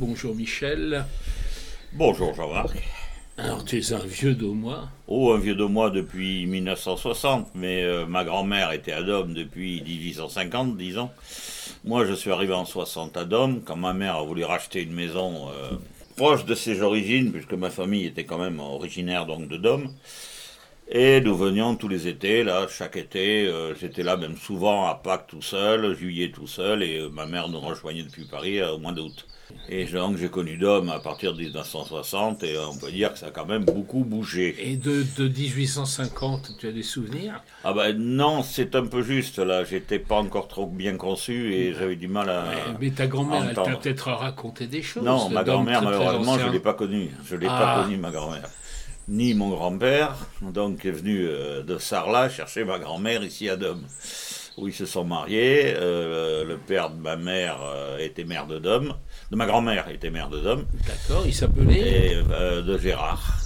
[0.00, 1.04] Bonjour Michel.
[1.92, 2.70] Bonjour Jean-Marc.
[3.36, 8.24] Alors tu es un vieux d'Aumois Oh, un vieux d'Aumois depuis 1960, mais euh, ma
[8.24, 11.10] grand-mère était à Dôme depuis 1850, disons.
[11.84, 14.94] Moi, je suis arrivé en 60 à Dôme, quand ma mère a voulu racheter une
[14.94, 15.76] maison euh,
[16.16, 19.92] proche de ses origines, puisque ma famille était quand même originaire donc de Dôme.
[20.92, 24.96] Et nous venions tous les étés, là, chaque été, euh, j'étais là même souvent à
[24.96, 28.90] Pâques tout seul, juillet tout seul, et ma mère nous rejoignait depuis Paris au mois
[28.90, 29.24] d'août.
[29.68, 33.26] Et donc j'ai connu d'hommes à partir de 1960 et on peut dire que ça
[33.26, 34.56] a quand même beaucoup bougé.
[34.58, 37.42] Et de, de 1850, tu as des souvenirs?
[37.62, 41.72] Ah ben non, c'est un peu juste là, j'étais pas encore trop bien conçu et
[41.72, 42.44] j'avais du mal à...
[42.80, 46.52] Mais, ta grand-mère, elle t'a peut-être raconté des choses Non, ma grand-mère malheureusement je ne
[46.52, 47.82] l'ai pas connue, je ne l'ai pas ah.
[47.82, 48.48] connue ma grand-mère.
[49.10, 53.84] Ni mon grand-père, donc est venu euh, de Sarlat chercher ma grand-mère ici à Dôme
[54.56, 55.74] où ils se sont mariés.
[55.76, 58.94] Euh, le père de ma mère euh, était maire de Dôme,
[59.32, 60.64] de ma grand-mère était maire de Dôme.
[60.86, 63.36] D'accord, il s'appelait euh, de Gérard.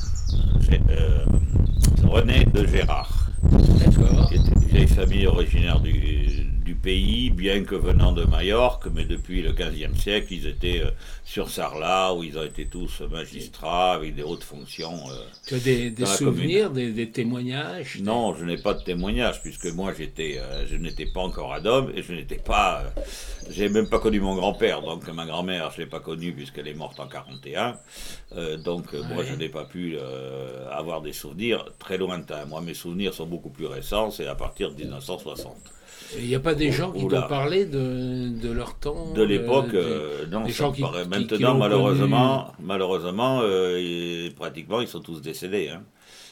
[2.05, 3.31] René de Gérard.
[3.42, 4.28] D'accord.
[4.28, 6.13] Qui était une vieille famille originaire du
[6.84, 10.91] pays, bien que venant de Majorque, mais depuis le XVe siècle, ils étaient euh,
[11.24, 14.92] sur Sarlat, où ils ont été tous magistrats avec des hautes fonctions.
[15.10, 15.14] Euh,
[15.46, 20.36] tu as des, souvenirs, des, témoignages Non, je n'ai pas de témoignages, puisque moi j'étais,
[20.38, 22.82] euh, je n'étais pas encore à Dôme et je n'étais pas.
[23.48, 26.69] j'ai même pas connu mon grand-père, donc ma grand-mère, je ne l'ai pas connue puisqu'elle
[26.69, 27.78] est morte en 41.
[28.62, 29.96] donc moi je n'ai pas pu
[30.70, 32.44] avoir des souvenirs très lointains.
[32.44, 35.56] Moi mes souvenirs sont beaucoup plus récents, c'est à partir de 1960.
[36.18, 40.26] Il n'y a pas des gens qui t'ont parlé de, leur temps De l'époque, euh,
[40.30, 40.44] non,
[40.80, 41.06] paraît.
[41.06, 45.70] Maintenant, malheureusement, malheureusement euh, pratiquement, ils sont tous décédés.
[45.70, 45.82] Hein.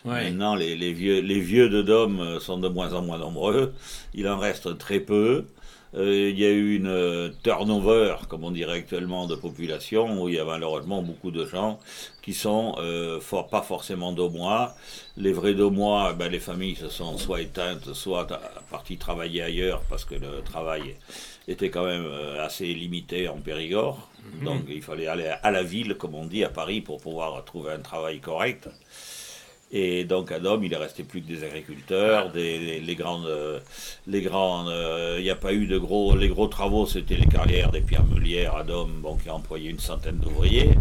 [0.05, 3.73] Maintenant, les, vieux, les vieux de Dôme euh, sont de moins en moins nombreux.
[4.15, 5.45] Il en reste très peu.
[5.95, 10.29] Euh, il y a eu une euh, turnover, comme on dirait actuellement, de population, où
[10.29, 11.79] il y a malheureusement beaucoup de gens
[12.23, 14.75] qui sont euh, pas forcément d'Aumois.
[15.19, 18.27] Les vrais d'Aumois, ben, les familles se sont soit éteintes, soit
[18.71, 20.97] parties travailler ailleurs, parce que le travail
[21.47, 22.07] était quand même
[22.41, 24.09] assez limité en Périgord.
[24.39, 24.45] Mhm.
[24.45, 27.73] Donc il fallait aller à la ville, comme on dit, à Paris, pour pouvoir trouver
[27.73, 28.69] un travail correct.
[29.75, 33.27] Et donc à Dôme, il est resté plus que des agriculteurs, des, les, grandes,
[34.07, 37.27] les grandes, euh, il n'y a pas eu de gros, les gros travaux, c'était les
[37.27, 40.73] carrières des pierres meulières à Dôme, bon, qui a employé une centaine d'ouvriers,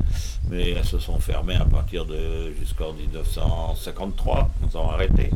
[0.49, 5.29] mais elles se sont fermées à partir de jusqu'en 1953, ils ont arrêté.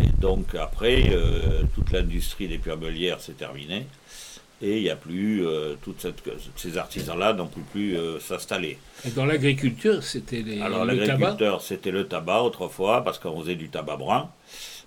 [0.00, 3.86] Et donc après, euh, toute l'industrie des pierres meulières s'est terminée
[4.62, 6.06] et il n'y a plus, euh, toutes
[6.56, 8.78] ces artisans-là n'ont plus, plus euh, s'installer.
[9.04, 13.68] Et dans l'agriculture, c'était les, Alors l'agriculteur, c'était le tabac autrefois, parce qu'on faisait du
[13.68, 14.30] tabac brun.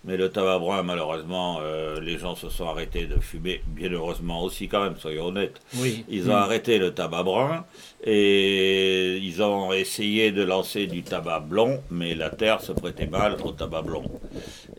[0.06, 4.44] Mais le tabac brun, malheureusement, euh, les gens se sont arrêtés de fumer, bien heureusement
[4.44, 5.60] aussi quand même, soyons honnêtes.
[5.78, 6.06] Oui.
[6.08, 7.66] Ils ont arrêté le tabac brun
[8.04, 13.38] et ils ont essayé de lancer du tabac blond, mais la terre se prêtait mal
[13.44, 14.06] au tabac blond.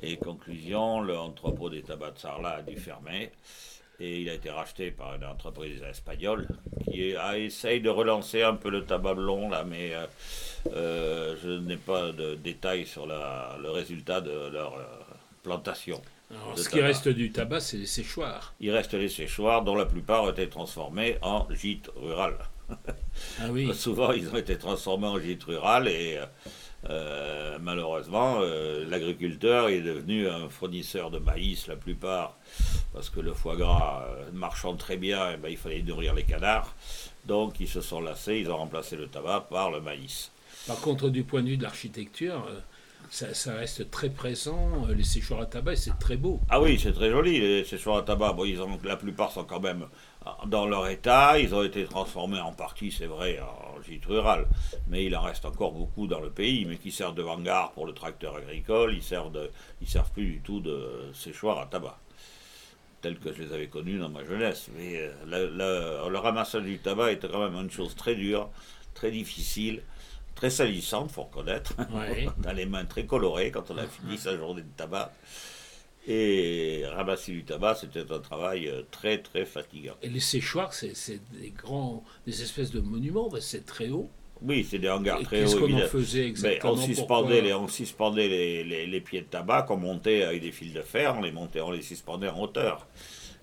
[0.00, 3.32] Et conclusion, l'entrepôt des tabacs de Sarlat a dû fermer
[4.00, 6.46] et il a été racheté par une entreprise espagnole
[6.84, 10.06] qui a essayé de relancer un peu le tabac blond là, mais euh,
[10.74, 14.84] euh, je n'ai pas de détails sur le résultat de leur euh,
[15.42, 16.00] plantation.
[16.30, 18.54] Alors, ce qui reste du tabac, c'est les séchoirs.
[18.60, 22.36] Il reste les séchoirs, dont la plupart ont été transformés en gîtes rural.
[23.40, 23.72] Ah oui.
[23.74, 26.18] Souvent, ils ont été transformés en gîtes rural et
[26.90, 32.36] euh, malheureusement, euh, l'agriculteur est devenu un fournisseur de maïs, la plupart,
[32.92, 36.24] parce que le foie gras euh, marchant très bien, eh ben, il fallait nourrir les
[36.24, 36.74] canards.
[37.24, 40.30] Donc ils se sont lassés, ils ont remplacé le tabac par le maïs.
[40.66, 42.48] Par contre, du point de vue de l'architecture,
[43.10, 44.86] ça, reste très présent.
[44.88, 46.40] Les séchoirs à tabac, c'est très beau.
[46.50, 48.32] Ah oui, c'est très joli, les séchoirs à tabac.
[48.32, 49.86] Bon, ils ont, la plupart sont quand même
[50.46, 51.38] dans leur état.
[51.38, 54.46] Ils ont été transformés en partie, c'est vrai, en gîte rural.
[54.88, 57.86] Mais il en reste encore beaucoup dans le pays, mais qui servent de hangar pour
[57.86, 58.94] le tracteur agricole.
[58.94, 59.50] Ils servent, de,
[59.80, 61.98] ils servent plus du tout de séchoirs à tabac,
[63.00, 64.68] tels que je les avais connus dans ma jeunesse.
[64.76, 68.50] Mais euh, le, ramassage du tabac était quand même une chose très dure,
[68.94, 69.82] très difficile
[70.34, 71.72] très salissante, faut reconnaître.
[71.90, 75.10] on a les mains très colorées quand on a fini sa journée de tabac.
[76.08, 79.94] Et ramasser du tabac, c'était un travail euh, très très fatigant.
[80.02, 84.08] Et les séchoirs, c'est des grands, des espèces de monuments, c'est très haut.
[84.42, 85.44] Oui, c'est des hangars très hauts.
[85.44, 89.66] Qu'est-ce qu'on en faisait exactement on suspendait, les, on suspendait les, les, pieds de tabac,
[89.70, 92.86] on montait avec des fils de fer, on les montait, on les suspendait en hauteur.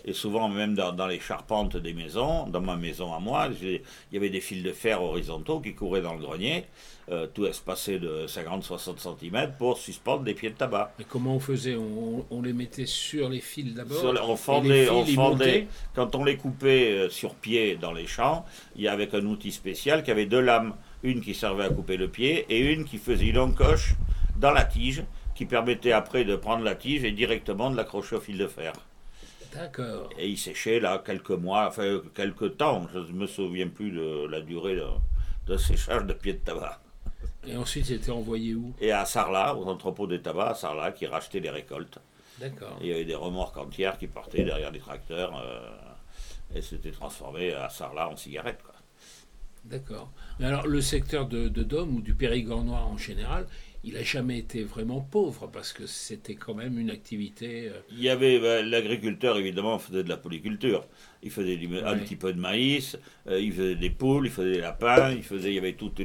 [0.06, 4.18] Et souvent, même dans, les charpentes des maisons, dans ma maison à moi, il y
[4.18, 6.66] avait des fils de fer horizontaux qui couraient dans le grenier,
[7.10, 10.94] euh, tout espacé de 50-60 cm pour suspendre des pieds de tabac.
[11.00, 11.76] Et comment on faisait?
[11.76, 15.68] On, les mettait sur les fils d'abord On fendait, on fendait.
[15.96, 18.46] quand on les coupait euh, sur pied dans les champs,
[18.76, 20.74] il y avait un outil spécial qui avait deux lames,
[21.04, 23.96] une qui servait à couper le pied et une qui faisait une encoche
[24.36, 25.04] dans la tige
[25.36, 28.74] qui permettait après de prendre la tige et directement de l'accrocher au fil de fer.
[29.54, 30.10] D'accord.
[30.18, 32.88] Et il séchait là quelques mois, enfin quelques temps.
[32.94, 34.80] Je ne me souviens plus de la durée
[35.48, 36.80] de, séchage de pieds de tabac.
[37.46, 38.74] Et ensuite, il était envoyé où?
[38.80, 42.00] Et à Sarlat, aux entrepôts des tabac à Sarlat, qui rachetaient les récoltes.
[42.40, 42.78] D'accord.
[42.82, 45.70] Il y avait des remorques entières qui partaient derrière les tracteurs euh,
[46.56, 48.60] et c'était transformé à Sarlat en cigarette.
[49.66, 50.12] D'accord.
[50.40, 53.48] Mais alors, le secteur de, de Dôme ou du Périgord noir en général,
[53.86, 57.68] il n'a jamais été vraiment pauvre parce que c'était quand même une activité.
[57.68, 60.86] Euh, il y avait bah, l'agriculteur évidemment faisait de la polyculture.
[61.22, 62.98] Il faisait un petit peu de maïs,
[63.28, 66.02] euh, il faisait des poules, il faisait des lapins, il faisait, il y avait toute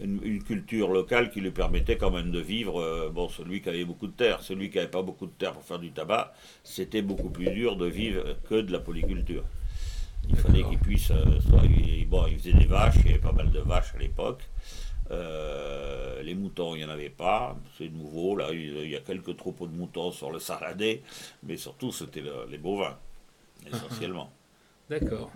[0.00, 2.80] une, culture locale qui lui permettait quand même de vivre.
[2.80, 5.52] Euh, bon, celui qui avait beaucoup de terre, celui qui n'avait pas beaucoup de terre
[5.52, 9.44] pour faire du tabac, c'était beaucoup plus dur de vivre que de la polyculture.
[10.28, 11.10] Il fallait qu'il puisse.
[12.06, 14.42] bon, il faisait des vaches, il y avait pas mal de vaches à l'époque.
[15.10, 18.36] Euh, les moutons, il n'y en avait pas, c'est nouveau.
[18.36, 21.02] Là, il y a quelques troupeaux de moutons sur le Saladé,
[21.42, 22.98] mais surtout, c'était les bovins,
[23.66, 24.30] essentiellement.
[24.90, 25.30] D'accord.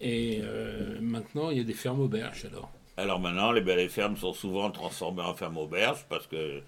[0.00, 4.16] Et euh, maintenant, il y a des fermes auberges alors alors maintenant, les, belles fermes
[4.16, 6.62] sont souvent transformées en fermes auberges parce que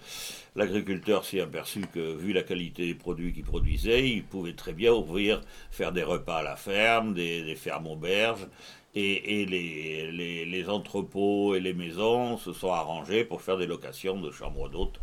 [0.55, 4.93] l'agriculteur s'est aperçu que, vu la qualité des produits qu'il produisait, il pouvait très bien
[4.93, 5.41] ouvrir,
[5.73, 8.47] faire des repas à la ferme, des, des fermes auberges.
[8.95, 14.31] Et, les, les, entrepôts et les maisons se sont arrangés pour faire des locations de
[14.33, 15.01] chambres d'hôtes.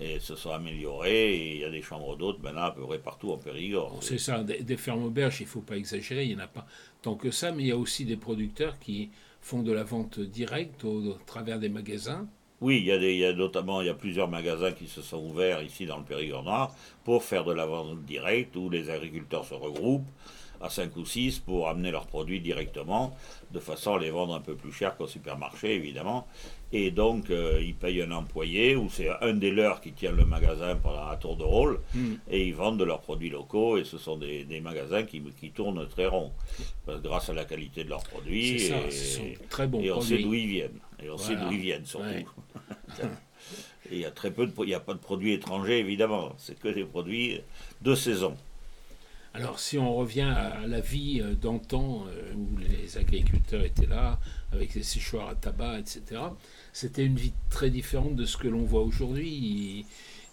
[0.00, 2.98] Et se sont améliorés, et il y a des chambres d'hôtes maintenant à peu près
[2.98, 3.98] partout en Périgord.
[4.00, 6.66] C'est ça, des, fermes auberges, il ne faut pas exagérer, il n'y en a pas
[7.02, 9.10] tant que ça, mais il y a aussi des producteurs qui
[9.42, 12.26] font de la vente directe au, travers des magasins.
[12.62, 14.86] Oui, il y, a des, il y a notamment il y a plusieurs magasins qui
[14.86, 16.74] se sont ouverts ici dans le Périgord noir
[17.04, 20.08] pour faire de la vente directe où les agriculteurs se regroupent
[20.60, 23.16] à 5 ou 6 pour amener leurs produits directement,
[23.52, 26.26] de façon à les vendre un peu plus cher qu'au supermarché, évidemment.
[26.72, 30.24] Et donc, euh, ils payent un employé, ou c'est un des leurs qui tient le
[30.24, 32.14] magasin pendant un tour de rôle, hmm.
[32.30, 35.86] et ils vendent de leurs produits locaux, et ce sont des, magasins qui, qui, tournent
[35.88, 36.30] très rond,
[37.02, 38.66] grâce à la qualité de leurs produits.
[38.66, 40.78] et, très bons et on sait d'où ils viennent.
[41.02, 42.06] Et on sait d'où ils viennent, surtout.
[43.90, 46.32] et il y a très peu de, il n'y a pas de produits étrangers, évidemment.
[46.36, 47.40] C'est que des produits
[47.82, 48.36] de saison.
[49.32, 54.18] Alors si on revient à la vie euh, d'antan, euh, où les agriculteurs étaient là,
[54.52, 56.20] avec les séchoirs à tabac, etc.,
[56.72, 59.86] c'était une vie très différente de ce que l'on voit aujourd'hui.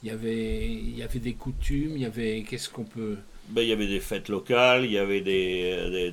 [0.04, 2.44] Il y avait, des coutumes, il y avait...
[2.48, 3.18] Qu'est-ce qu'on peut...
[3.50, 6.12] Ben, il y avait des fêtes locales, il y avait des,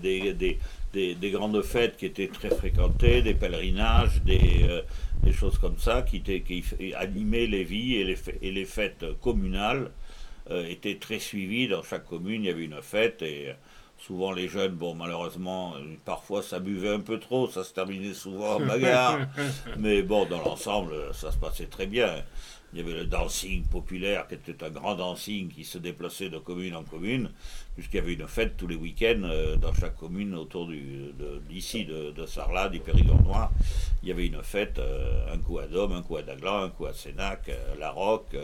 [0.95, 4.83] des, grandes fêtes qui étaient très fréquentées, des pèlerinages, des, euh,
[5.33, 6.23] choses comme ça qui,
[6.97, 10.04] animaient les vies et les, fêtes communales euh,
[10.51, 11.69] était très suivi.
[11.69, 13.55] Dans chaque commune, il y avait une fête et euh,
[13.99, 18.15] souvent les jeunes, bon, malheureusement, euh, parfois ça buvait un peu trop, ça se terminait
[18.15, 19.27] souvent en bagarre.
[19.79, 22.23] mais bon, dans l'ensemble, ça se passait très bien.
[22.73, 26.39] Il y avait le dancing populaire, qui était un grand dancing qui se déplaçait de
[26.39, 27.31] commune en commune,
[27.77, 29.31] puisqu'il y avait une fête tous les week-ends
[29.63, 30.69] dans chaque commune autour
[31.49, 33.53] d'ici, de, de, Sarlat, du Périgord noir.
[34.03, 34.81] Il y avait une fête,
[35.33, 37.49] un coup à Dôme, un coup à Daglan, un coup à Sénac,
[37.79, 38.35] La Roque.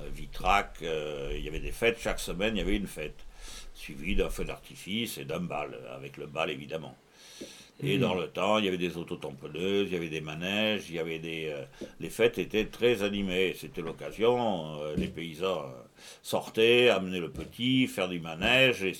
[0.00, 3.26] Euh, Vitrac, euh, il y avait des fêtes, chaque semaine il y avait une fête,
[3.74, 6.96] suivie d'un feu d'artifice et d'un bal, avec le bal évidemment.
[7.80, 8.00] Et mmh.
[8.00, 10.98] dans le temps, il y avait des autotamponneuses, il y avait des manèges, il y
[10.98, 11.46] avait des.
[11.46, 11.64] Euh,
[12.00, 13.54] les fêtes étaient très animées.
[13.56, 14.80] C'était l'occasion.
[14.96, 15.64] les paysans
[16.20, 18.94] sortaient, amenaient le petit, faire du manège, et,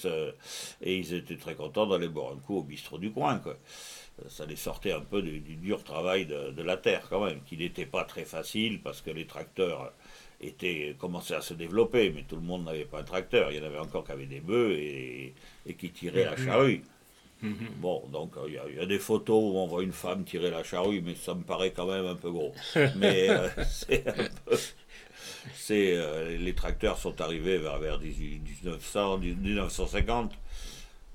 [0.81, 3.41] et ils étaient très contents d'aller boire un coup au bistrot du coin.
[3.41, 3.57] Quoi.
[4.29, 7.57] Ça les sortait un peu du, dur travail de, de, la terre, quand même, qui
[7.57, 9.93] n'était pas très facile parce que les tracteurs
[10.41, 13.51] était, commençait à se développer, mais tout le monde n'avait pas un tracteur.
[13.51, 15.35] Il y en avait encore qui avaient des bœufs et,
[15.67, 16.83] et qui tiraient la charrue.
[17.43, 17.69] Mhm.
[17.77, 21.01] Bon, donc il y, a des photos où on voit une femme tirer la charrue,
[21.01, 22.53] mais ça me paraît quand même un peu gros.
[22.97, 23.49] mais euh,
[25.55, 30.33] c'est euh, les tracteurs sont arrivés vers, vers 1900, 1950.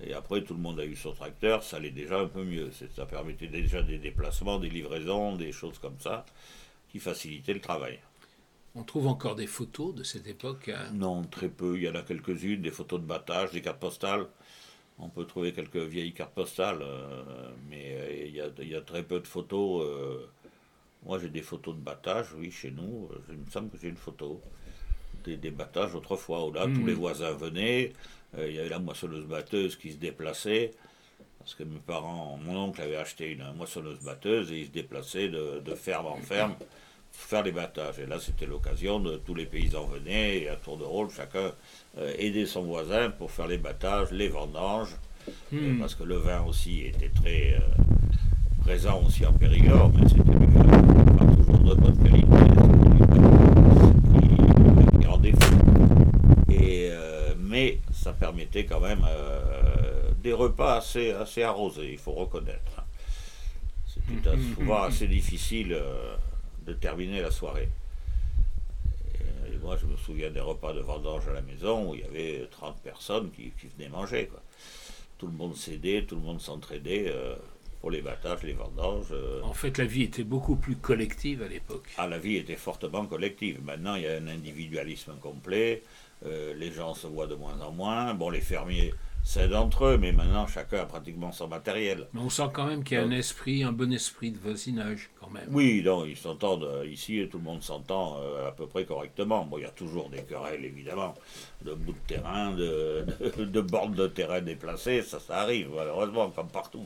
[0.06, 2.72] Et après, tout le monde a eu son tracteur, ça allait déjà un peu mieux.
[2.96, 6.26] Ça permettait déjà des déplacements, des livraisons, des choses comme ça,
[6.92, 8.00] qui facilitaient le travail.
[8.76, 11.78] On trouve encore des photos de cette époque hein Non, très peu.
[11.78, 14.26] Il y en a quelques-unes, des photos de battage, des cartes postales.
[14.98, 19.20] On peut trouver quelques vieilles cartes postales, euh, mais euh, il, y a, très peu
[19.20, 19.84] de photos.
[19.86, 20.28] Euh.
[21.06, 23.10] moi, j'ai des photos de battage, oui, chez nous.
[23.30, 24.42] Il me semble que j'ai une photo.
[25.24, 27.94] des, battages autrefois, où là, tous les voisins venaient,
[28.38, 30.72] il y avait la moissonneuse-batteuse qui se déplaçait,
[31.38, 35.60] parce que mes parents, mon oncle avait acheté une moissonneuse-batteuse et il se déplaçait de,
[35.60, 36.56] de ferme en ferme
[37.16, 38.00] faire les battages.
[38.00, 41.52] Et là, c'était l'occasion de tous les paysans venaient et à tour de rôle, chacun
[42.18, 44.96] aidait son voisin pour faire les battages, les vendanges,
[45.52, 45.80] hmm.
[45.80, 47.58] parce que le vin aussi était très
[48.64, 52.28] présent aussi en Périgord, mais c'était pas toujours de bonne qualité,
[55.00, 55.56] qui, en défaut.
[56.50, 62.14] Et, euh, mais ça permettait quand même euh, des repas assez, assez arrosés, il faut
[62.14, 62.86] reconnaître.
[63.86, 66.16] C'était hum, hum, souvent assez difficile euh,
[66.66, 67.70] de terminer la soirée.
[69.16, 72.04] Et, moi, je me souviens des repas de vendange à la maison où il y
[72.04, 74.30] avait 30 personnes qui, venaient manger.
[75.18, 77.14] Tout le monde s'aidait, tout le monde s'entraidait
[77.84, 79.12] pour les battages, les vendanges.
[79.12, 79.42] Euh.
[79.44, 81.90] En fait, la vie était beaucoup plus collective à l'époque.
[81.98, 83.62] Ah, la vie était fortement collective.
[83.62, 85.84] Maintenant, il y a un individualisme complet.
[86.26, 88.14] Euh, les gens se voient de moins en moins.
[88.14, 88.94] Bon, les fermiers,
[89.24, 92.08] c'est d'entre eux, mais maintenant, chacun a pratiquement son matériel.
[92.14, 95.10] Mais on sent quand même qu'il y a un esprit, un bon esprit de voisinage,
[95.20, 95.48] quand même.
[95.50, 99.46] Oui, donc, ils s'entendent euh, ici, et tout le monde s'entend à peu près correctement.
[99.46, 101.16] Bon, il y a toujours des querelles, évidemment,
[101.64, 103.06] de bout de terrain, de,
[103.38, 106.86] de, de bornes de terrain déplacées, ça, ça arrive, malheureusement, comme partout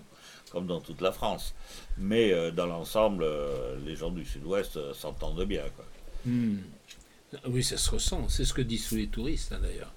[0.51, 1.53] comme dans toute la France.
[1.97, 5.63] Mais euh, dans l'ensemble, euh, les gens du sud-ouest euh, s'entendent bien.
[5.75, 5.85] Quoi.
[6.25, 6.57] Hmm.
[7.47, 8.29] Oui, ça se ressent.
[8.29, 9.93] C'est ce que disent tous les touristes, hein, d'ailleurs.